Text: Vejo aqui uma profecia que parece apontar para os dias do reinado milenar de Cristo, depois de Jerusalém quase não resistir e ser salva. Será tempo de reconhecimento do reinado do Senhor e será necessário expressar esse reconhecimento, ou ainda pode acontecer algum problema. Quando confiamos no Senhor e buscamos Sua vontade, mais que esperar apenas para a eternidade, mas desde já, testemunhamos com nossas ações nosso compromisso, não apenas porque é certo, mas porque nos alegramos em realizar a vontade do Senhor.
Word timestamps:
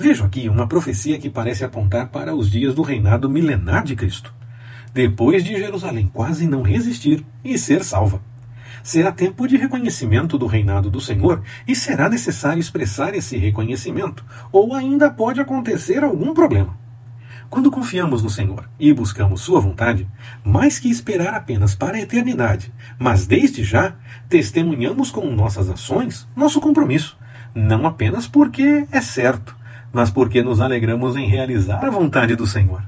Vejo 0.00 0.24
aqui 0.24 0.48
uma 0.48 0.68
profecia 0.68 1.18
que 1.18 1.28
parece 1.28 1.64
apontar 1.64 2.06
para 2.10 2.32
os 2.32 2.48
dias 2.48 2.72
do 2.72 2.82
reinado 2.82 3.28
milenar 3.28 3.82
de 3.82 3.96
Cristo, 3.96 4.32
depois 4.94 5.42
de 5.42 5.58
Jerusalém 5.58 6.08
quase 6.14 6.46
não 6.46 6.62
resistir 6.62 7.26
e 7.42 7.58
ser 7.58 7.82
salva. 7.82 8.22
Será 8.80 9.10
tempo 9.10 9.48
de 9.48 9.56
reconhecimento 9.56 10.38
do 10.38 10.46
reinado 10.46 10.88
do 10.88 11.00
Senhor 11.00 11.42
e 11.66 11.74
será 11.74 12.08
necessário 12.08 12.60
expressar 12.60 13.12
esse 13.12 13.36
reconhecimento, 13.36 14.24
ou 14.52 14.72
ainda 14.72 15.10
pode 15.10 15.40
acontecer 15.40 16.04
algum 16.04 16.32
problema. 16.32 16.78
Quando 17.50 17.68
confiamos 17.68 18.22
no 18.22 18.30
Senhor 18.30 18.70
e 18.78 18.92
buscamos 18.92 19.40
Sua 19.40 19.58
vontade, 19.58 20.06
mais 20.44 20.78
que 20.78 20.88
esperar 20.88 21.34
apenas 21.34 21.74
para 21.74 21.96
a 21.96 22.00
eternidade, 22.00 22.72
mas 23.00 23.26
desde 23.26 23.64
já, 23.64 23.96
testemunhamos 24.28 25.10
com 25.10 25.28
nossas 25.34 25.68
ações 25.68 26.28
nosso 26.36 26.60
compromisso, 26.60 27.18
não 27.52 27.84
apenas 27.84 28.28
porque 28.28 28.86
é 28.92 29.00
certo, 29.00 29.57
mas 29.92 30.10
porque 30.10 30.42
nos 30.42 30.60
alegramos 30.60 31.16
em 31.16 31.26
realizar 31.26 31.84
a 31.84 31.90
vontade 31.90 32.36
do 32.36 32.46
Senhor. 32.46 32.82